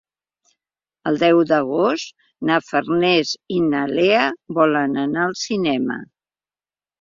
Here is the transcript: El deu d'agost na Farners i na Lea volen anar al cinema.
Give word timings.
El 1.09 1.19
deu 1.23 1.41
d'agost 1.51 2.15
na 2.51 2.57
Farners 2.69 3.35
i 3.57 3.61
na 3.67 3.83
Lea 3.93 4.25
volen 4.61 4.99
anar 5.03 5.27
al 5.29 5.37
cinema. 5.45 6.01